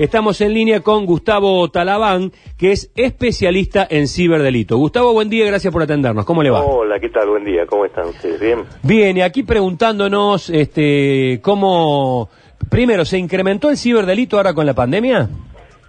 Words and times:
Estamos 0.00 0.40
en 0.40 0.54
línea 0.54 0.80
con 0.80 1.04
Gustavo 1.04 1.70
Talabán, 1.70 2.32
que 2.56 2.72
es 2.72 2.90
especialista 2.96 3.86
en 3.90 4.08
ciberdelito. 4.08 4.78
Gustavo, 4.78 5.12
buen 5.12 5.28
día, 5.28 5.44
gracias 5.44 5.70
por 5.70 5.82
atendernos. 5.82 6.24
¿Cómo 6.24 6.42
le 6.42 6.48
va? 6.48 6.62
Hola, 6.64 6.98
¿qué 6.98 7.10
tal? 7.10 7.28
Buen 7.28 7.44
día, 7.44 7.66
¿cómo 7.66 7.84
están 7.84 8.06
ustedes? 8.08 8.40
¿Bien? 8.40 8.60
Bien, 8.82 9.18
y 9.18 9.20
aquí 9.20 9.42
preguntándonos 9.42 10.48
este, 10.48 11.40
cómo... 11.42 12.30
Primero, 12.70 13.04
¿se 13.04 13.18
incrementó 13.18 13.68
el 13.68 13.76
ciberdelito 13.76 14.38
ahora 14.38 14.54
con 14.54 14.64
la 14.64 14.72
pandemia? 14.72 15.28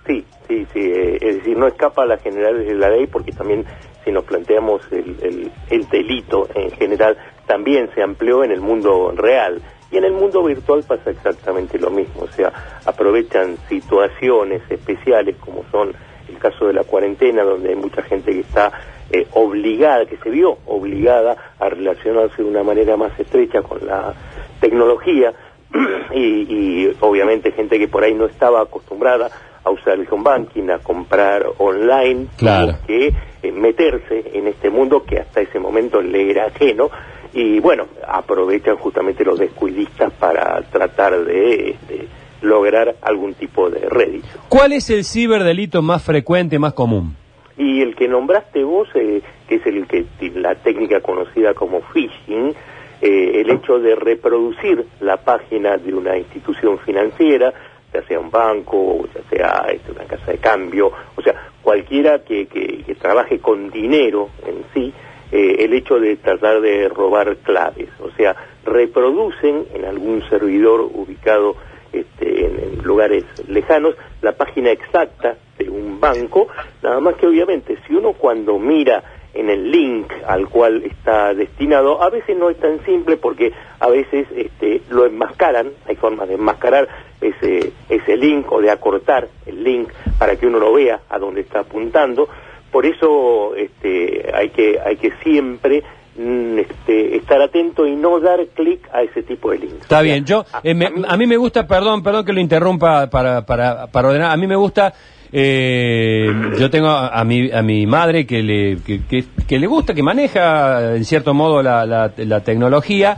Sí, 0.05 0.25
sí, 0.46 0.66
sí. 0.73 0.80
eh, 0.80 1.18
es 1.21 1.36
decir, 1.38 1.57
no 1.57 1.68
escapa 1.68 2.04
a 2.04 2.05
las 2.05 2.21
generales 2.21 2.68
de 2.68 2.75
la 2.75 2.89
ley 2.89 3.07
porque 3.07 3.32
también 3.32 3.64
si 4.04 4.12
nos 4.12 4.25
planteamos 4.25 4.82
el, 4.91 5.16
el- 5.23 5.52
el 5.70 5.88
delito 5.88 6.50
en 6.54 6.70
general, 6.71 7.16
también 7.48 7.89
se 7.96 8.04
amplió 8.04 8.43
en 8.43 8.52
el 8.52 8.59
mundo 8.59 9.14
real. 9.16 9.62
Y 9.92 9.98
en 9.98 10.05
el 10.05 10.14
mundo 10.14 10.44
virtual 10.44 10.84
pasa 10.88 11.10
exactamente 11.12 11.78
lo 11.78 11.89
mismo. 11.89 12.23
O 12.23 12.28
sea, 12.30 12.52
aprovechan 12.86 13.58
situaciones 13.68 14.62
especiales 14.70 15.36
como 15.38 15.64
son 15.71 15.94
el 16.30 16.38
caso 16.38 16.68
de 16.68 16.73
la 16.73 16.84
cuarentena, 16.84 17.44
donde 17.44 17.70
hay 17.70 17.76
mucha 17.76 18.02
gente 18.04 18.32
que 18.32 18.40
está 18.40 18.72
eh, 19.12 19.27
obligada, 19.34 20.05
que 20.05 20.16
se 20.18 20.30
vio 20.30 20.58
obligada 20.66 21.35
a 21.59 21.68
relacionarse 21.70 22.41
de 22.41 22.49
una 22.49 22.63
manera 22.63 22.96
más 22.96 23.20
estrecha 23.20 23.62
con 23.62 23.85
la 23.85 24.13
tecnología 24.62 25.34
y, 26.13 26.20
y 26.20 26.98
obviamente 27.02 27.52
gente 27.52 27.77
que 27.77 27.88
por 27.90 28.04
ahí 28.04 28.13
no 28.13 28.26
estaba 28.26 28.62
acostumbrada 28.62 29.30
a 29.63 29.70
usar 29.70 29.94
el 29.99 30.08
home 30.10 30.23
banking, 30.23 30.70
a 30.70 30.80
comprar 30.80 31.46
online, 31.60 32.27
Claro. 32.38 32.77
que 32.88 33.13
eh, 33.44 33.52
meterse 33.52 34.32
en 34.34 34.48
este 34.48 34.70
mundo 34.70 35.04
que 35.04 35.20
hasta 35.20 35.41
ese 35.41 35.60
momento 35.60 36.02
le 36.02 36.32
era 36.32 36.46
ajeno 36.46 36.90
y 37.34 37.59
bueno, 37.59 37.88
aprovechan 38.08 38.76
justamente 38.77 39.23
los 39.23 39.40
descuidistas 39.40 40.12
para 40.13 40.62
tratar 40.71 41.23
de, 41.23 41.71
este, 41.71 42.07
lograr 42.41 42.95
algún 43.02 43.34
tipo 43.35 43.70
de 43.70 43.88
rédito. 43.90 44.27
¿Cuál 44.49 44.73
es 44.73 44.90
el 44.90 45.04
ciberdelito 45.05 45.81
más 45.81 46.04
frecuente, 46.04 46.59
más 46.59 46.73
común? 46.73 47.16
Y 47.57 47.82
el 47.82 47.96
que 47.96 48.07
nombraste 48.07 48.63
vos, 48.63 48.87
eh, 48.96 49.21
que 49.48 49.55
es 49.55 49.65
el 49.65 49.85
que 49.87 50.05
la 50.35 50.55
técnica 50.55 51.02
conocida 51.02 51.54
como 51.54 51.82
phishing, 51.93 52.54
eh, 53.02 53.41
el 53.41 53.49
hecho 53.52 53.79
de 53.79 53.96
reproducir 53.96 54.85
la 54.99 55.18
página 55.18 55.77
de 55.77 55.93
una 55.93 56.18
institución 56.18 56.79
financiera, 56.79 57.54
ya 57.93 58.02
sea 58.07 58.20
un 58.20 58.32
banco, 58.32 59.05
ya 59.13 59.21
sea 59.29 59.65
este, 59.71 59.91
una 59.91 60.05
casa 60.05 60.32
de 60.32 60.37
cambio, 60.37 60.91
o 61.15 61.21
sea, 61.21 61.35
cualquiera 61.62 62.20
que, 62.20 62.48
que- 62.48 62.84
que 62.85 62.96
trabaje 62.96 63.40
con 63.40 63.70
dinero 63.70 64.29
en 64.47 64.63
sí, 64.74 64.94
eh, 65.31 65.57
el 65.59 65.74
hecho 65.74 66.00
de 66.00 66.18
tratar 66.18 66.62
de 66.62 66.90
robar 66.90 67.38
claves, 67.38 67.90
o 68.00 68.12
sea, 68.12 68.35
reproducen 68.66 69.66
en 69.74 69.85
algún 69.85 70.28
servidor 70.29 70.81
ubicado 70.81 71.56
este, 71.94 72.46
en, 72.46 72.84
lugares 72.84 73.24
lejanos 73.47 73.96
la 74.22 74.34
página 74.34 74.72
exacta 74.72 75.38
de 75.57 75.69
un 75.69 76.00
banco, 76.00 76.47
nada 76.81 77.00
más 77.00 77.16
que 77.16 77.28
obviamente 77.28 77.78
si 77.88 77.94
uno 77.94 78.13
cuando 78.13 78.57
mira 78.59 79.03
en 79.34 79.50
el 79.50 79.72
link 79.72 80.12
al 80.28 80.50
cual 80.50 80.84
está 80.84 81.34
destinado, 81.34 82.02
a 82.02 82.09
veces 82.09 82.38
no 82.38 82.50
es 82.50 82.57
tan 82.57 82.84
simple 82.85 83.18
porque 83.18 83.53
a 83.79 83.90
veces 83.90 84.28
este, 84.35 84.81
lo 84.90 85.06
enmascaran, 85.06 85.72
hay 85.88 85.96
formas 85.96 86.28
de 86.28 86.35
enmascarar 86.35 86.88
ese, 87.22 87.72
ese 87.88 88.18
link 88.18 88.52
o 88.52 88.62
de 88.62 88.72
acortar 88.72 89.28
el 89.46 89.63
link 89.63 89.90
para 90.19 90.35
que 90.35 90.47
uno 90.47 90.59
lo 90.59 90.74
vea 90.74 91.02
a 91.09 91.19
dónde 91.19 91.41
está 91.41 91.59
apuntando, 91.59 92.28
por 92.72 92.86
eso 92.86 93.56
este, 93.56 94.31
hay 94.34 94.50
que 94.50 94.80
hay 94.84 94.96
que 94.97 95.12
siempre 95.24 95.84
mm, 96.18 96.59
este, 96.59 97.18
estar 97.18 97.41
atento 97.41 97.86
y 97.88 97.96
no 97.96 98.19
dar 98.19 98.40
clic 98.56 98.88
a 98.94 99.02
ese 99.03 99.24
tipo 99.24 99.52
de 99.52 99.59
links. 99.59 99.81
Está 99.84 100.02
bien, 100.02 100.25
yo, 100.25 100.46
a- 100.52 100.62
eh, 100.64 100.74
me- 100.74 100.88
a 100.88 100.90
mí- 100.92 101.03
a 101.08 101.18
mí 101.18 101.28
me 101.28 101.38
gusta, 101.38 101.68
perdón, 101.68 102.03
perdón 102.03 102.25
que 102.25 102.34
lo 102.34 102.40
interrumpa 102.40 103.09
para, 103.09 103.46
para, 103.46 103.88
para 103.88 104.08
ordenar, 104.09 104.31
a 104.31 104.38
mí 104.38 104.47
me 104.47 104.56
gusta, 104.56 104.94
eh, 105.34 106.28
yo 106.59 106.69
tengo 106.69 106.88
a, 106.90 107.07
a 107.19 107.24
mi, 107.24 107.51
a 107.51 107.62
mi 107.62 107.85
madre 107.88 108.25
que 108.25 108.41
le, 108.44 108.78
que, 108.85 109.01
que- 109.06 109.24
que 109.47 109.59
le 109.59 109.68
gusta, 109.68 109.94
que 109.94 110.01
maneja 110.03 110.96
en 110.96 111.03
cierto 111.03 111.34
modo 111.34 111.62
la, 111.62 111.86
la, 111.86 112.12
la 112.16 112.40
tecnología, 112.42 113.18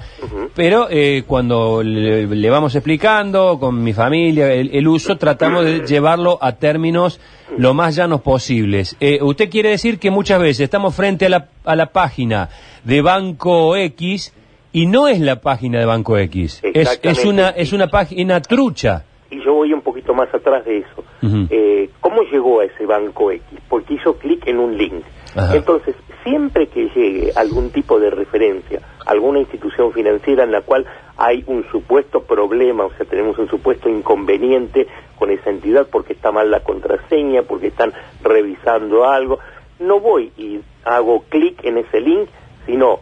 pero 0.55 0.87
eh, 0.89 1.23
cuando 1.27 1.83
le, 1.83 2.25
le 2.25 2.49
vamos 2.49 2.73
explicando 2.75 3.59
con 3.59 3.83
mi 3.83 3.93
familia 3.93 4.51
el, 4.51 4.71
el 4.73 4.87
uso, 4.87 5.15
tratamos 5.17 5.63
de 5.63 5.85
llevarlo 5.85 6.39
a 6.41 6.53
términos 6.53 7.19
lo 7.57 7.75
más 7.75 7.95
llanos 7.95 8.21
posibles. 8.21 8.95
Eh, 8.99 9.19
usted 9.21 9.47
quiere 9.49 9.69
decir 9.69 9.99
que 9.99 10.09
muchas 10.09 10.39
veces 10.39 10.61
estamos 10.61 10.95
frente 10.95 11.27
a 11.27 11.29
la, 11.29 11.47
a 11.65 11.75
la 11.75 11.87
página 11.87 12.49
de 12.83 13.01
Banco 13.03 13.75
X 13.75 14.33
y 14.71 14.87
no 14.87 15.07
es 15.07 15.19
la 15.19 15.39
página 15.39 15.77
de 15.79 15.85
Banco 15.85 16.17
X. 16.17 16.61
Es, 16.63 16.99
es 17.03 17.25
una 17.25 17.49
es 17.49 17.73
una 17.73 17.87
página 17.87 18.41
trucha. 18.41 19.03
y 19.29 19.37
yo 19.45 19.53
voy 19.53 19.71
un 19.71 19.81
poquito 19.81 20.15
más 20.15 20.33
atrás 20.33 20.65
de 20.65 20.79
eso. 20.79 21.02
Eh, 21.49 21.89
¿Cómo 22.01 22.21
llegó 22.23 22.59
a 22.59 22.65
ese 22.65 22.85
banco 22.85 23.31
X? 23.31 23.59
Porque 23.69 23.93
hizo 23.93 24.17
clic 24.17 24.45
en 24.47 24.59
un 24.59 24.77
link. 24.77 25.03
Ajá. 25.35 25.55
Entonces, 25.55 25.95
siempre 26.23 26.67
que 26.67 26.89
llegue 26.89 27.31
algún 27.35 27.71
tipo 27.71 27.99
de 27.99 28.09
referencia, 28.09 28.81
alguna 29.05 29.39
institución 29.39 29.91
financiera 29.93 30.43
en 30.43 30.51
la 30.51 30.61
cual 30.61 30.85
hay 31.17 31.43
un 31.47 31.65
supuesto 31.69 32.23
problema, 32.23 32.85
o 32.85 32.93
sea, 32.93 33.05
tenemos 33.05 33.37
un 33.37 33.49
supuesto 33.49 33.89
inconveniente 33.89 34.87
con 35.17 35.31
esa 35.31 35.49
entidad 35.49 35.87
porque 35.91 36.13
está 36.13 36.31
mal 36.31 36.49
la 36.49 36.61
contraseña, 36.61 37.43
porque 37.43 37.67
están 37.67 37.93
revisando 38.21 39.05
algo, 39.05 39.39
no 39.79 39.99
voy 39.99 40.31
y 40.37 40.59
hago 40.85 41.23
clic 41.29 41.63
en 41.63 41.77
ese 41.77 42.01
link, 42.01 42.27
sino 42.65 42.99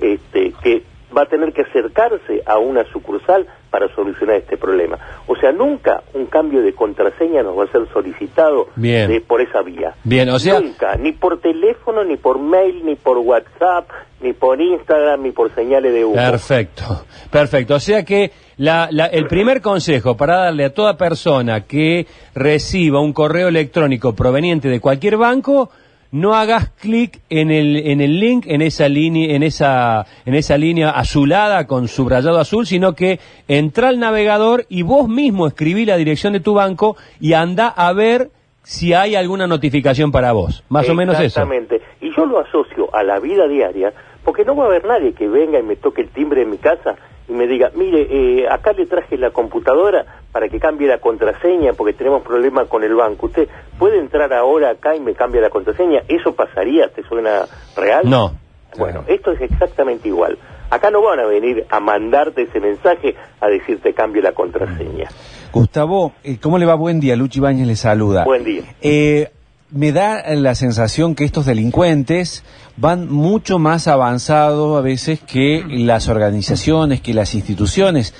este, 0.00 0.52
que 0.62 0.82
va 1.16 1.22
a 1.22 1.26
tener 1.26 1.52
que 1.54 1.62
acercarse 1.62 2.42
a 2.44 2.58
una 2.58 2.84
sucursal 2.92 3.46
para 3.78 3.94
solucionar 3.94 4.36
este 4.36 4.56
problema. 4.56 4.98
O 5.26 5.36
sea, 5.36 5.52
nunca 5.52 6.02
un 6.14 6.24
cambio 6.26 6.62
de 6.62 6.72
contraseña 6.72 7.42
nos 7.42 7.58
va 7.58 7.64
a 7.64 7.66
ser 7.70 7.82
solicitado 7.92 8.68
Bien. 8.74 9.06
de- 9.10 9.20
por 9.20 9.42
esa 9.42 9.60
vía. 9.60 9.92
Bien, 10.02 10.30
o 10.30 10.38
sea- 10.38 10.58
Nunca, 10.60 10.96
ni 10.96 11.12
por 11.12 11.40
teléfono, 11.42 12.02
ni 12.02 12.16
por 12.16 12.38
mail, 12.38 12.86
ni 12.86 12.94
por 12.94 13.18
WhatsApp, 13.18 13.90
ni 14.22 14.32
por 14.32 14.58
Instagram, 14.62 15.22
ni 15.24 15.30
por 15.32 15.54
señales 15.54 15.92
de 15.92 16.06
humo. 16.06 16.14
Perfecto, 16.16 17.04
perfecto. 17.30 17.74
O 17.74 17.80
sea 17.80 18.02
que 18.02 18.30
la- 18.56 18.88
la- 18.90 19.06
el 19.08 19.26
primer 19.26 19.60
consejo 19.60 20.16
para 20.16 20.36
darle 20.44 20.64
a 20.64 20.72
toda 20.72 20.96
persona 20.96 21.66
que 21.66 22.06
reciba 22.34 23.00
un 23.02 23.12
correo 23.12 23.48
electrónico 23.48 24.14
proveniente 24.14 24.70
de 24.70 24.80
cualquier 24.80 25.18
banco, 25.18 25.68
no 26.16 26.34
hagas 26.34 26.70
clic 26.70 27.20
en 27.28 27.50
el, 27.50 27.76
en 27.76 28.00
el 28.00 28.18
link, 28.18 28.46
en 28.46 28.62
esa 28.62 28.88
línea, 28.88 29.36
en 29.36 29.42
esa, 29.42 30.06
en 30.24 30.34
esa 30.34 30.56
línea 30.56 30.90
azulada 30.90 31.66
con 31.66 31.88
subrayado 31.88 32.38
azul, 32.38 32.66
sino 32.66 32.94
que 32.94 33.20
entra 33.48 33.88
al 33.88 34.00
navegador 34.00 34.64
y 34.70 34.82
vos 34.82 35.08
mismo 35.08 35.46
escribí 35.46 35.84
la 35.84 35.96
dirección 35.96 36.32
de 36.32 36.40
tu 36.40 36.54
banco 36.54 36.96
y 37.20 37.34
anda 37.34 37.68
a 37.68 37.92
ver 37.92 38.30
si 38.62 38.94
hay 38.94 39.14
alguna 39.14 39.46
notificación 39.46 40.10
para 40.10 40.32
vos. 40.32 40.64
Más 40.70 40.88
o 40.88 40.94
menos 40.94 41.16
eso. 41.16 41.24
Exactamente. 41.24 41.82
Y 42.00 42.10
yo 42.16 42.24
lo 42.24 42.40
asocio 42.40 42.88
a 42.94 43.04
la 43.04 43.20
vida 43.20 43.46
diaria, 43.46 43.92
porque 44.24 44.44
no 44.44 44.56
va 44.56 44.64
a 44.64 44.66
haber 44.68 44.86
nadie 44.86 45.12
que 45.12 45.28
venga 45.28 45.60
y 45.60 45.62
me 45.62 45.76
toque 45.76 46.00
el 46.00 46.08
timbre 46.08 46.40
de 46.40 46.46
mi 46.46 46.56
casa 46.56 46.96
y 47.28 47.32
me 47.32 47.46
diga, 47.46 47.70
mire, 47.74 48.06
eh, 48.10 48.48
acá 48.48 48.72
le 48.72 48.86
traje 48.86 49.16
la 49.16 49.30
computadora 49.30 50.04
para 50.32 50.48
que 50.48 50.60
cambie 50.60 50.86
la 50.86 50.98
contraseña 50.98 51.72
porque 51.72 51.92
tenemos 51.92 52.22
problemas 52.22 52.68
con 52.68 52.84
el 52.84 52.94
banco. 52.94 53.26
¿Usted 53.26 53.48
puede 53.78 53.98
entrar 53.98 54.32
ahora 54.32 54.70
acá 54.70 54.94
y 54.94 55.00
me 55.00 55.14
cambia 55.14 55.40
la 55.40 55.50
contraseña? 55.50 56.02
¿Eso 56.08 56.34
pasaría? 56.34 56.88
¿Te 56.88 57.02
suena 57.02 57.46
real? 57.76 58.08
No. 58.08 58.32
Bueno, 58.78 59.04
esto 59.06 59.32
es 59.32 59.40
exactamente 59.40 60.08
igual. 60.08 60.38
Acá 60.68 60.90
no 60.90 61.00
van 61.00 61.20
a 61.20 61.26
venir 61.26 61.64
a 61.70 61.80
mandarte 61.80 62.42
ese 62.42 62.60
mensaje 62.60 63.14
a 63.40 63.48
decirte 63.48 63.94
cambie 63.94 64.20
la 64.20 64.32
contraseña. 64.32 65.08
Gustavo, 65.52 66.12
eh, 66.24 66.38
¿cómo 66.40 66.58
le 66.58 66.66
va? 66.66 66.74
Buen 66.74 67.00
día. 67.00 67.16
Luchi 67.16 67.40
Bañez 67.40 67.66
le 67.66 67.76
saluda. 67.76 68.24
Buen 68.24 68.44
día. 68.44 68.62
Eh, 68.82 69.30
me 69.70 69.92
da 69.92 70.22
la 70.34 70.54
sensación 70.54 71.14
que 71.14 71.24
estos 71.24 71.46
delincuentes 71.46 72.44
van 72.76 73.10
mucho 73.12 73.58
más 73.58 73.88
avanzados 73.88 74.76
a 74.78 74.80
veces 74.80 75.20
que 75.20 75.64
las 75.68 76.08
organizaciones, 76.08 77.00
que 77.00 77.14
las 77.14 77.34
instituciones. 77.34 78.14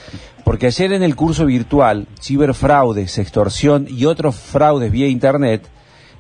Porque 0.45 0.67
ayer 0.67 0.93
en 0.93 1.03
el 1.03 1.17
curso 1.17 1.47
virtual, 1.47 2.07
ciberfraudes, 2.21 3.19
extorsión 3.19 3.87
y 3.89 4.05
otros 4.05 4.37
fraudes 4.37 4.91
vía 4.93 5.09
Internet, 5.09 5.69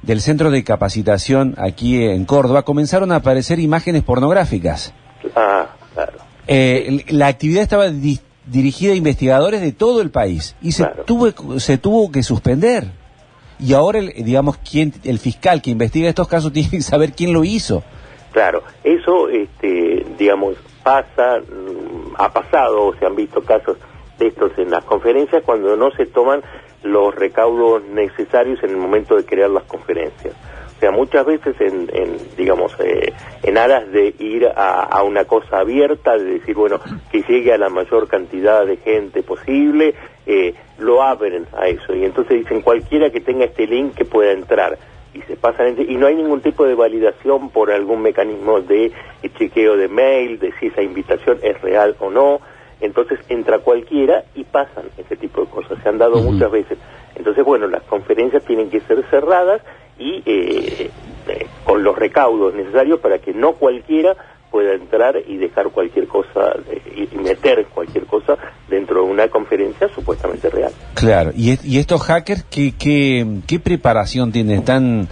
del 0.03 0.21
Centro 0.21 0.51
de 0.51 0.63
Capacitación 0.63 1.55
aquí 1.59 2.03
en 2.05 2.25
Córdoba, 2.25 2.63
comenzaron 2.63 3.11
a 3.13 3.17
aparecer 3.17 3.59
imágenes 3.59 4.03
pornográficas. 4.05 4.93
Ah, 5.35 5.67
claro. 5.95 6.19
Eh, 6.47 7.05
la 7.09 7.27
actividad 7.29 7.63
estaba 7.63 7.89
di- 7.91 8.21
dirigida 8.47 8.93
a 8.93 8.97
investigadores 8.97 9.61
de 9.61 9.73
todo 9.73 10.01
el 10.03 10.11
país 10.11 10.55
y 10.63 10.73
se, 10.73 10.85
Claro. 10.85 11.05
tuvo, 11.05 11.59
se 11.61 11.79
tuvo 11.79 12.11
que 12.13 12.23
suspender. 12.23 12.91
Y 13.59 13.75
ahora, 13.75 13.99
el, 13.99 14.13
digamos, 14.25 14.59
quién, 14.59 14.93
el 15.05 15.19
fiscal 15.19 15.63
que 15.63 15.71
investiga 15.71 16.09
estos 16.09 16.29
casos 16.29 16.53
tiene 16.55 16.71
que 16.71 16.83
saber 16.83 17.13
quién 17.13 17.33
lo 17.33 17.45
hizo. 17.45 17.83
Claro, 18.33 18.63
eso, 18.85 19.29
este, 19.29 20.05
digamos, 20.19 20.57
pasa, 20.83 21.41
mm, 21.41 22.15
ha 22.19 22.33
pasado, 22.33 22.87
o 22.87 22.95
se 22.97 23.07
han 23.07 23.17
visto 23.17 23.41
casos 23.43 23.79
de 24.19 24.29
estos 24.29 24.57
en 24.59 24.71
las 24.71 24.85
conferencias 24.85 25.43
cuando 25.45 25.77
no 25.77 25.91
se 25.93 26.07
toman 26.07 26.43
los 26.83 27.15
recaudos 27.15 27.83
necesarios 27.85 28.63
en 28.63 28.71
el 28.71 28.77
momento 28.77 29.17
de 29.17 29.25
crear 29.25 29.51
las 29.51 29.65
conferencias. 29.65 30.35
O 30.77 30.79
sea, 30.79 30.91
muchas 30.91 31.25
veces 31.25 31.57
en, 31.59 31.89
digamos, 32.37 32.77
eh, 32.81 33.11
en 33.43 33.57
aras 33.57 33.91
de 33.93 34.15
ir 34.19 34.47
a, 34.55 35.03
una 35.03 35.25
cosa 35.25 35.61
abierta, 35.61 36.19
de 36.19 36.39
decir, 36.39 36.55
bueno, 36.55 36.81
que 37.11 37.23
llegue 37.23 37.55
a 37.55 37.59
la 37.59 37.71
mayor 37.71 38.09
cantidad 38.09 38.67
de 38.67 38.77
gente 38.77 39.23
posible, 39.23 39.95
eh, 40.27 40.55
lo 40.79 41.03
abren 41.03 41.47
a 41.59 41.69
eso. 41.69 41.95
Y 41.95 42.05
entonces 42.05 42.41
dicen, 42.41 42.61
cualquiera 42.61 43.09
que 43.09 43.21
tenga 43.21 43.47
este 43.47 43.67
link 43.67 43.95
que 43.95 44.05
pueda 44.05 44.33
entrar. 44.33 44.77
Y 45.15 45.23
se 45.23 45.37
pasan, 45.37 45.77
y 45.79 45.97
no 45.97 46.09
hay 46.09 46.15
ningún 46.15 46.43
tipo 46.43 46.67
de 46.67 46.75
validación 46.75 47.49
por 47.49 47.71
algún 47.71 48.03
mecanismo 48.03 48.61
de 48.61 48.93
chequeo 49.39 49.79
de 49.79 49.89
mail, 49.89 50.39
de 50.39 50.53
si 50.61 50.67
esa 50.67 50.83
invitación 50.83 51.39
es 51.43 51.59
real 51.63 51.97
o 52.01 52.11
no. 52.11 52.41
Entonces 52.83 53.19
entra 53.31 53.61
cualquiera 53.61 54.25
y 54.35 54.45
pasan 54.45 54.85
ese 54.99 55.17
tipo 55.17 55.41
de 55.41 55.47
cosas. 55.47 55.79
Se 55.83 55.89
han 55.89 55.97
dado 55.97 56.21
muchas 56.21 56.51
veces. 56.51 56.77
Entonces, 57.15 57.43
bueno, 57.47 57.67
las 57.67 57.83
conferencias 57.85 58.45
tienen 58.45 58.69
que 58.69 58.81
ser 58.81 59.03
cerradas 59.09 59.63
y 59.99 60.23
eh, 60.27 60.91
eh, 61.29 61.47
con 61.65 61.83
los 61.83 61.97
recaudos 61.97 62.55
necesarios 62.55 63.01
para 63.01 63.19
que 63.19 63.33
no 63.33 63.53
cualquiera 63.53 64.15
pueda 64.51 64.75
entrar 64.75 65.17
y 65.27 65.37
dejar 65.37 65.71
cualquier 65.71 66.07
cosa 66.07 66.57
eh, 66.71 67.09
y 67.13 67.19
meter 67.19 67.67
cualquier 67.67 68.07
cosa 68.07 68.37
dentro 68.69 69.05
de 69.05 69.11
una 69.11 69.29
conferencia 69.29 69.89
supuestamente 69.89 70.49
real. 70.51 70.73
Claro, 70.95 71.33
y, 71.35 71.59
y 71.65 71.79
estos 71.79 72.03
hackers, 72.03 72.45
¿qué, 72.45 72.75
qué, 72.79 73.27
qué 73.47 73.59
preparación 73.59 74.33
tienen? 74.33 74.61
¿Están 74.61 75.09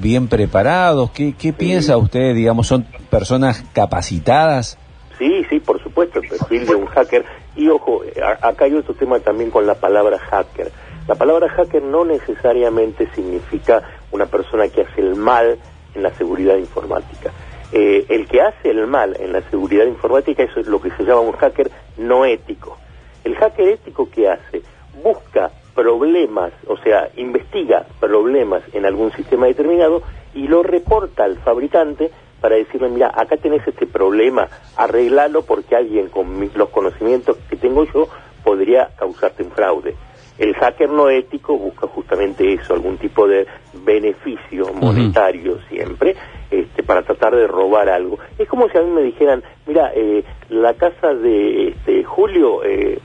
bien 0.00 0.28
preparados? 0.28 1.10
¿Qué, 1.10 1.34
qué 1.36 1.52
piensa 1.52 1.96
usted? 1.96 2.32
Digamos, 2.32 2.68
¿son 2.68 2.86
personas 3.10 3.64
capacitadas? 3.72 4.78
Sí, 5.18 5.44
sí, 5.50 5.58
por 5.58 5.82
supuesto, 5.82 6.20
el 6.20 6.28
perfil 6.28 6.64
de 6.64 6.74
un 6.76 6.86
hacker. 6.86 7.24
Y 7.56 7.68
ojo, 7.68 8.02
acá 8.40 8.66
hay 8.66 8.74
otro 8.74 8.94
tema 8.94 9.18
también 9.18 9.50
con 9.50 9.66
la 9.66 9.74
palabra 9.74 10.18
hacker. 10.18 10.70
La 11.08 11.16
palabra 11.16 11.48
hacker 11.48 11.82
no 11.82 12.04
necesariamente 12.04 13.08
significa 13.14 13.82
una 14.12 14.26
persona 14.26 14.68
que 14.68 14.82
hace 14.82 15.00
el 15.00 15.16
mal 15.16 15.58
en 15.94 16.02
la 16.02 16.12
seguridad 16.14 16.56
informática. 16.56 17.32
Eh, 17.72 18.06
el 18.08 18.28
que 18.28 18.40
hace 18.40 18.70
el 18.70 18.86
mal 18.86 19.16
en 19.18 19.32
la 19.32 19.42
seguridad 19.50 19.84
informática, 19.86 20.44
es 20.44 20.66
lo 20.68 20.80
que 20.80 20.90
se 20.90 21.02
llama 21.02 21.20
un 21.20 21.32
hacker 21.32 21.72
no 21.96 22.24
ético. 22.24 22.78
El 23.24 23.34
hacker 23.34 23.68
ético 23.68 24.08
que 24.10 24.28
hace 24.28 24.62
busca 25.02 25.50
problemas, 25.74 26.52
o 26.68 26.76
sea, 26.76 27.08
investiga 27.16 27.84
problemas 27.98 28.62
en 28.72 28.86
algún 28.86 29.10
sistema 29.12 29.46
determinado 29.46 30.02
y 30.34 30.46
lo 30.46 30.62
reporta 30.62 31.24
al 31.24 31.38
fabricante 31.38 32.12
para 32.40 32.56
decirle, 32.56 32.88
mira, 32.88 33.10
acá 33.12 33.36
tenés 33.36 33.66
este 33.66 33.86
problema, 33.86 34.48
arreglalo 34.76 35.42
porque 35.42 35.74
alguien 35.74 36.08
con 36.08 36.50
los 36.54 36.68
conocimientos 36.68 37.38
que 37.48 37.56
tengo 37.56 37.84
yo 37.92 38.08
podría 38.44 38.90
causarte 38.96 39.42
un 39.42 39.50
fraude. 39.50 39.96
El 40.38 40.54
hacker 40.54 40.90
no 40.90 41.08
ético 41.10 41.56
busca 41.58 41.86
justamente 41.86 42.52
eso, 42.52 42.74
algún 42.74 42.96
tipo 42.96 43.28
de 43.28 43.46
beneficio 43.84 44.72
monetario 44.72 45.58
siempre, 45.68 46.16
este, 46.50 46.82
para 46.82 47.02
tratar 47.02 47.36
de 47.36 47.46
robar 47.46 47.88
algo. 47.88 48.18
Es 48.38 48.48
como 48.48 48.68
si 48.68 48.78
a 48.78 48.82
mí 48.82 48.90
me 48.90 49.02
dijeran, 49.02 49.42
mira, 49.66 49.92
eh, 49.94 50.24
la 50.48 50.74
casa 50.74 51.14
de 51.14 51.68
este, 51.68 52.04
Julio 52.04 52.64
eh, 52.64 52.98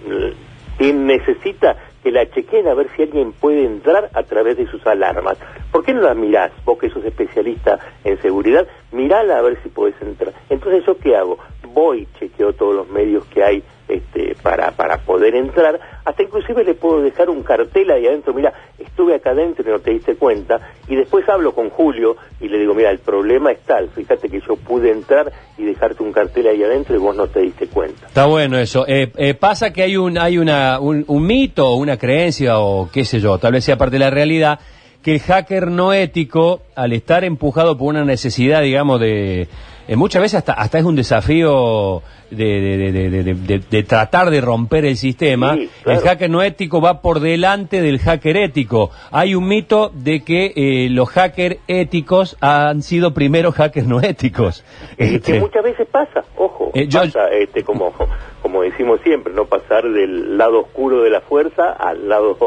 necesita 0.80 1.76
que 2.04 2.12
la 2.12 2.30
chequen 2.30 2.68
a 2.68 2.74
ver 2.74 2.88
si 2.96 3.04
alguien 3.04 3.34
puede 3.34 3.66
entrar 3.66 4.10
a 4.14 4.24
través 4.24 4.58
de 4.58 4.68
sus 4.68 4.86
alarmas. 4.88 5.38
¿Por 5.72 5.84
qué 5.84 5.94
no 5.94 6.02
la 6.02 6.14
mirás? 6.14 6.52
Vos 6.64 6.78
que 6.78 6.90
sos 6.90 7.04
especialista 7.04 7.80
en 8.04 8.22
seguridad, 8.22 8.68
mirala 8.92 9.38
a 9.38 9.42
ver 9.42 9.62
si 9.64 9.70
puedes 9.70 10.00
entrar. 10.02 10.34
Entonces, 10.50 10.86
¿yo 10.86 10.98
qué 10.98 11.16
hago? 11.16 11.38
Voy, 11.74 12.08
chequeo 12.20 12.54
todos 12.54 12.76
los 12.76 12.90
medios 12.90 13.26
que 13.26 13.44
hay 13.44 13.64
este, 13.88 14.36
para, 14.42 14.72
para 14.72 14.98
poder 14.98 15.36
entrar, 15.36 15.80
hasta 16.04 16.24
inclusive 16.24 16.64
le 16.64 16.74
puedo 16.74 17.02
dejar 17.02 17.30
un 17.30 17.44
cartel 17.44 17.90
ahí 17.92 18.06
adentro, 18.06 18.34
mira, 18.34 18.54
estuve 18.78 19.16
acá 19.16 19.32
adentro 19.32 19.64
y 19.68 19.72
no 19.72 19.80
te 19.80 19.92
diste 19.92 20.16
cuenta, 20.16 20.60
y 20.88 20.96
después 20.96 21.28
hablo 21.30 21.54
con 21.54 21.70
Julio 21.70 22.16
y 22.40 22.48
le 22.48 22.60
digo, 22.60 22.74
mira, 22.74 22.92
el 22.92 23.00
problema 23.00 23.52
es 23.52 23.60
tal, 23.62 23.90
fíjate 23.90 24.30
que 24.30 24.42
yo 24.42 24.56
pude 24.56 24.92
entrar 24.92 25.32
y 25.58 25.64
dejarte 25.64 26.04
un 26.04 26.12
cartel 26.12 26.48
ahí 26.48 26.64
adentro 26.64 26.96
y 26.96 27.00
vos 27.00 27.16
no 27.16 27.28
te 27.28 27.42
diste 27.42 27.68
cuenta. 27.68 28.08
Está 28.08 28.26
bueno 28.26 28.58
eso. 28.58 28.86
Eh, 28.88 29.12
eh, 29.16 29.34
pasa 29.34 29.72
que 29.72 29.84
hay 29.84 29.98
un, 29.98 30.18
hay 30.18 30.38
una, 30.38 30.80
un, 30.80 31.04
un 31.08 31.26
mito, 31.26 31.74
una 31.76 31.98
creencia 31.98 32.60
o 32.60 32.90
qué 32.92 33.06
sé 33.06 33.20
yo, 33.20 33.38
tal 33.38 33.54
vez 33.54 33.64
sea 33.64 33.78
parte 33.78 33.96
de 33.96 34.00
la 34.00 34.10
realidad, 34.10 34.60
que 35.02 35.14
el 35.14 35.20
hacker 35.22 35.68
no 35.68 35.94
ético, 35.94 36.62
al 36.76 36.92
estar 36.92 37.24
empujado 37.24 37.78
por 37.78 37.88
una 37.88 38.04
necesidad, 38.04 38.62
digamos, 38.62 39.00
de 39.00 39.48
eh, 39.88 39.96
muchas 39.96 40.22
veces 40.22 40.40
hasta, 40.40 40.54
hasta 40.54 40.80
es 40.80 40.86
un 40.86 40.96
desafío 40.96 42.02
de, 42.30 43.62
de, 43.70 43.84
tratar 43.84 44.30
de 44.30 44.42
romper 44.42 44.86
el 44.86 44.98
sistema. 44.98 45.58
El 45.86 46.00
hacker 46.00 46.30
no 46.30 46.44
ético 46.44 46.82
va 46.82 47.02
por 47.02 47.22
delante 47.22 47.82
del 47.82 48.00
hacker 48.00 48.38
ético. 48.38 48.92
Hay 49.12 49.34
un 49.34 49.48
mito 49.48 49.90
de 49.94 50.24
que 50.24 50.52
eh, 50.56 50.90
los 50.90 51.10
hackers 51.10 51.58
éticos 51.68 52.36
han 52.42 52.82
sido 52.82 53.14
primero 53.14 53.52
hackers 53.54 53.88
no 53.88 54.02
éticos. 54.02 54.66
que 54.98 55.16
este, 55.16 55.40
muchas 55.40 55.64
veces 55.64 55.88
pasa, 55.90 56.26
ojo, 56.36 56.72
eh, 56.74 56.88
pasa, 56.92 57.30
este, 57.30 57.64
como, 57.64 57.94
como 58.42 58.64
decimos 58.64 59.00
siempre, 59.04 59.34
no 59.34 59.46
pasar 59.46 59.84
del 59.84 60.38
lado 60.38 60.62
oscuro 60.62 61.02
de 61.04 61.12
la 61.12 61.22
fuerza 61.22 61.72
al 61.72 62.10
lado 62.10 62.38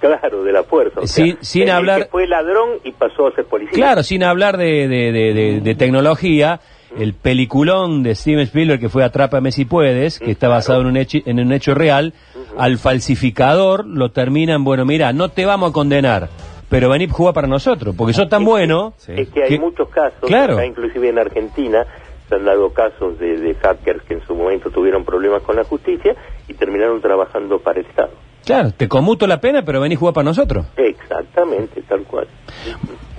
claro, 0.00 0.42
de 0.42 0.52
la 0.52 0.64
fuerza. 0.64 1.02
sin, 1.06 1.70
hablar... 1.70 2.08
fue 2.10 2.26
ladrón 2.26 2.80
y 2.82 2.90
pasó 2.92 3.28
a 3.28 3.32
ser 3.32 3.44
policía. 3.44 3.74
Claro, 3.74 4.02
sin 4.02 4.24
hablar 4.24 4.56
de, 4.56 5.60
de 5.62 5.74
tecnología 5.76 6.60
el 6.98 7.14
peliculón 7.14 8.02
de 8.02 8.14
Steven 8.14 8.40
Spielberg 8.40 8.80
que 8.80 8.88
fue 8.88 9.04
Atrápame 9.04 9.52
si 9.52 9.64
puedes, 9.64 10.18
que 10.18 10.30
está 10.30 10.48
basado 10.48 10.80
en 10.80 10.88
un 10.88 10.96
hecho, 10.96 11.18
en 11.24 11.40
un 11.40 11.52
hecho 11.52 11.74
real, 11.74 12.14
al 12.56 12.78
falsificador 12.78 13.86
lo 13.86 14.10
terminan, 14.10 14.64
bueno, 14.64 14.84
mira, 14.84 15.12
no 15.12 15.28
te 15.28 15.46
vamos 15.46 15.70
a 15.70 15.72
condenar, 15.72 16.28
pero 16.68 16.88
vení 16.88 17.08
jugar 17.08 17.34
para 17.34 17.48
nosotros, 17.48 17.94
porque 17.96 18.12
sos 18.12 18.28
tan 18.28 18.44
bueno. 18.44 18.94
Es 19.06 19.28
que 19.28 19.44
hay 19.44 19.58
muchos 19.58 19.88
casos, 19.88 20.20
claro. 20.26 20.62
inclusive 20.62 21.08
en 21.08 21.18
Argentina, 21.18 21.86
se 22.28 22.34
han 22.36 22.44
dado 22.44 22.72
casos 22.72 23.18
de, 23.18 23.38
de 23.38 23.54
hackers 23.54 24.02
que 24.04 24.14
en 24.14 24.26
su 24.26 24.34
momento 24.34 24.70
tuvieron 24.70 25.04
problemas 25.04 25.42
con 25.42 25.56
la 25.56 25.64
justicia 25.64 26.14
y 26.48 26.54
terminaron 26.54 27.00
trabajando 27.00 27.58
para 27.58 27.80
el 27.80 27.86
Estado. 27.86 28.12
Claro, 28.44 28.72
te 28.72 28.88
conmuto 28.88 29.26
la 29.26 29.40
pena, 29.40 29.62
pero 29.64 29.80
vení 29.80 29.94
a 29.96 29.98
jugar 29.98 30.14
para 30.14 30.24
nosotros. 30.24 30.66
Exactamente, 30.76 31.82
tal 31.82 32.04
cual. 32.04 32.26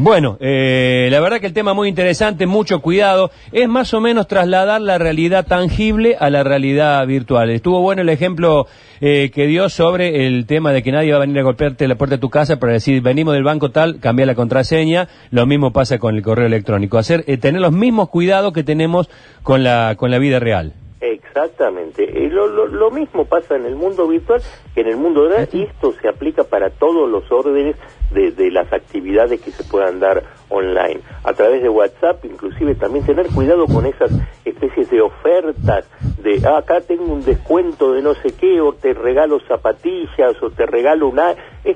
Bueno, 0.03 0.35
eh, 0.39 1.09
la 1.11 1.19
verdad 1.19 1.39
que 1.39 1.45
el 1.45 1.53
tema 1.53 1.75
muy 1.75 1.87
interesante, 1.87 2.47
mucho 2.47 2.81
cuidado. 2.81 3.29
Es 3.51 3.69
más 3.69 3.93
o 3.93 4.01
menos 4.01 4.27
trasladar 4.27 4.81
la 4.81 4.97
realidad 4.97 5.45
tangible 5.45 6.17
a 6.19 6.31
la 6.31 6.43
realidad 6.43 7.05
virtual. 7.05 7.51
Estuvo 7.51 7.81
bueno 7.81 8.01
el 8.01 8.09
ejemplo 8.09 8.65
eh, 8.99 9.29
que 9.31 9.45
dio 9.45 9.69
sobre 9.69 10.25
el 10.25 10.47
tema 10.47 10.73
de 10.73 10.81
que 10.81 10.91
nadie 10.91 11.11
va 11.11 11.17
a 11.17 11.19
venir 11.19 11.37
a 11.37 11.43
golpearte 11.43 11.87
la 11.87 11.93
puerta 11.93 12.15
de 12.15 12.19
tu 12.19 12.31
casa 12.31 12.57
para 12.57 12.73
decir, 12.73 13.03
venimos 13.03 13.35
del 13.35 13.43
banco 13.43 13.69
tal, 13.69 13.99
cambia 13.99 14.25
la 14.25 14.33
contraseña. 14.33 15.07
Lo 15.29 15.45
mismo 15.45 15.71
pasa 15.71 15.99
con 15.99 16.15
el 16.15 16.23
correo 16.23 16.47
electrónico. 16.47 16.97
Hacer, 16.97 17.23
eh, 17.27 17.37
tener 17.37 17.61
los 17.61 17.71
mismos 17.71 18.09
cuidados 18.09 18.53
que 18.53 18.63
tenemos 18.63 19.07
con 19.43 19.63
la, 19.63 19.93
con 19.97 20.09
la 20.09 20.17
vida 20.17 20.39
real. 20.39 20.73
Exactamente. 20.99 22.25
Eh, 22.25 22.29
lo, 22.29 22.47
lo, 22.47 22.89
mismo 22.89 23.25
pasa 23.25 23.55
en 23.55 23.65
el 23.65 23.75
mundo 23.75 24.07
virtual 24.07 24.41
que 24.73 24.81
en 24.81 24.87
el 24.87 24.97
mundo 24.97 25.27
real 25.27 25.47
y 25.53 25.63
esto 25.63 25.93
se 26.01 26.07
aplica 26.07 26.43
para 26.43 26.71
todos 26.71 27.07
los 27.09 27.31
órdenes 27.31 27.75
de, 28.13 28.31
de, 28.31 28.51
las 28.51 28.71
actividades 28.71 29.41
que 29.41 29.51
se 29.51 29.63
puedan 29.63 29.99
dar 29.99 30.23
online. 30.49 30.99
A 31.23 31.33
través 31.33 31.61
de 31.63 31.69
WhatsApp, 31.69 32.23
inclusive 32.25 32.75
también 32.75 33.05
tener 33.05 33.27
cuidado 33.27 33.65
con 33.65 33.85
esas 33.85 34.11
especies 34.45 34.89
de 34.89 35.01
ofertas 35.01 35.85
de 36.21 36.41
ah, 36.45 36.57
acá 36.57 36.81
tengo 36.81 37.05
un 37.05 37.23
descuento 37.23 37.93
de 37.93 38.01
no 38.01 38.13
sé 38.15 38.33
qué 38.39 38.61
o 38.61 38.73
te 38.73 38.93
regalo 38.93 39.39
zapatillas 39.47 40.41
o 40.41 40.49
te 40.51 40.65
regalo 40.65 41.07
una 41.07 41.31
eh, 41.63 41.75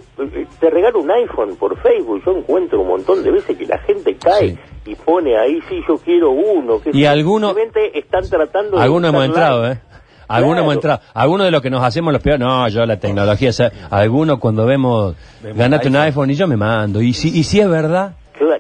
te 0.60 0.70
regalo 0.70 1.00
un 1.00 1.12
iPhone 1.12 1.56
por 1.56 1.80
Facebook. 1.82 2.22
Yo 2.26 2.38
encuentro 2.38 2.82
un 2.82 2.90
montón 2.90 3.24
de 3.24 3.32
veces 3.32 3.58
que 3.58 3.66
la 3.66 3.80
gente 3.80 4.16
cae 4.16 4.58
y 4.86 4.96
pone 4.96 5.38
ahí 5.38 5.60
sí 5.68 5.82
yo 5.88 5.98
quiero 5.98 6.32
uno 6.32 6.80
que 6.80 6.92
y 6.94 7.06
algunos 7.06 7.56
están 7.94 8.30
tratando 8.30 8.78
algunos 8.78 9.10
hemos 9.10 9.26
entrado 9.26 9.72
eh 9.72 9.80
algunos 10.28 10.62
hemos 10.62 10.76
entrado 10.76 11.02
algunos 11.14 11.46
de 11.46 11.52
los 11.52 11.62
que 11.62 11.70
nos 11.70 11.84
hacemos 11.84 12.14
los 12.14 12.22
peores 12.22 12.40
no 12.40 12.68
yo 12.70 12.86
la 12.86 12.98
tecnología 12.98 13.52
algunos 13.90 14.40
cuando 14.40 14.66
vemos 14.66 15.16
ganate 15.42 15.88
un 15.88 15.96
iPhone 15.98 16.32
y 16.32 16.36
yo 16.36 16.48
me 16.48 16.58
mando 16.58 17.02
y 17.02 17.14
si 17.14 17.38
y 17.38 17.44
si 17.44 17.60
es 17.60 17.70
verdad 17.70 18.14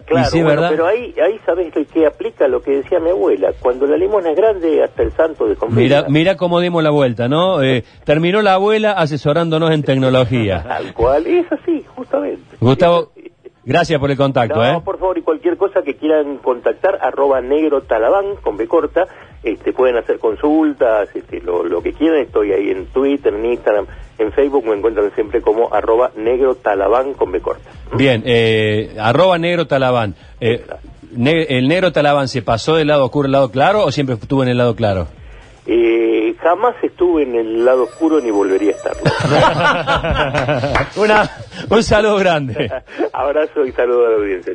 Claro, 0.05 0.29
pero 0.69 0.87
ahí, 0.87 1.13
ahí 1.19 1.39
sabes 1.45 1.73
que 1.73 2.05
aplica 2.05 2.47
lo 2.47 2.61
que 2.61 2.77
decía 2.77 2.99
mi 2.99 3.09
abuela, 3.09 3.51
cuando 3.59 3.85
la 3.85 3.97
limona 3.97 4.31
es 4.31 4.37
grande 4.37 4.83
hasta 4.83 5.03
el 5.03 5.11
santo 5.13 5.47
de 5.47 5.57
Mira, 5.69 6.05
mira 6.07 6.37
cómo 6.37 6.59
dimos 6.59 6.83
la 6.83 6.91
vuelta, 6.91 7.27
¿no? 7.27 7.61
Eh, 7.61 7.83
terminó 8.05 8.41
la 8.41 8.53
abuela 8.53 8.91
asesorándonos 8.91 9.71
en 9.71 9.83
tecnología. 9.83 10.63
Tal 10.67 10.93
cual, 10.93 11.27
es 11.27 11.51
así, 11.51 11.83
justamente. 11.95 12.55
Gustavo, 12.59 13.11
Gracias 13.67 13.99
por 13.99 14.11
el 14.11 14.17
contacto, 14.17 14.57
no, 14.57 14.77
¿eh? 14.77 14.81
por 14.85 14.99
favor, 14.99 15.17
y 15.17 15.23
cualquier 15.23 15.57
cosa 15.57 15.81
que 15.81 15.95
quieran 15.95 16.37
contactar, 16.37 16.99
arroba 17.01 17.41
negro 17.41 17.81
talabán, 17.81 18.35
con 18.43 18.57
B 18.57 18.67
corta, 18.67 19.07
este, 19.45 19.71
pueden 19.71 19.95
hacer 19.95 20.19
consultas, 20.19 21.07
este, 21.15 21.39
lo, 21.39 21.63
lo 21.63 21.81
que 21.81 21.93
quieran, 21.93 22.19
estoy 22.19 22.51
ahí 22.51 22.71
en 22.71 22.87
Twitter, 22.87 23.33
en 23.33 23.45
Instagram, 23.45 23.85
En 24.17 24.31
Facebook 24.33 24.65
me 24.65 24.75
encuentran 24.75 25.11
siempre 25.15 25.41
como 25.41 25.73
arroba 25.73 26.11
negro 26.17 26.55
talabán 26.55 27.13
con 27.13 27.31
B 27.31 27.39
corta. 27.41 27.69
Bien, 27.93 28.23
eh, 28.25 28.95
arroba 28.99 29.37
negro 29.37 29.67
talabán. 29.67 30.15
Eh, 30.41 30.65
ne- 31.11 31.43
¿El 31.49 31.67
negro 31.67 31.91
talabán 31.91 32.27
se 32.27 32.41
pasó 32.41 32.75
del 32.75 32.87
lado 32.87 33.05
oscuro 33.05 33.25
al 33.27 33.31
lado 33.33 33.51
claro 33.51 33.83
o 33.85 33.91
siempre 33.91 34.15
estuvo 34.15 34.41
en 34.43 34.49
el 34.49 34.57
lado 34.57 34.75
claro? 34.75 35.07
Eh, 35.67 36.35
jamás 36.41 36.75
estuve 36.83 37.23
en 37.23 37.33
el 37.35 37.65
lado 37.65 37.83
oscuro 37.83 38.21
ni 38.21 38.29
volvería 38.31 38.71
a 38.71 38.75
estarlo. 38.75 39.01
Una, 40.97 41.29
un 41.69 41.83
saludo 41.83 42.17
grande. 42.17 42.71
Abrazo 43.13 43.65
y 43.65 43.71
saludo 43.71 44.05
a 44.05 44.09
la 44.11 44.15
audiencia. 44.17 44.53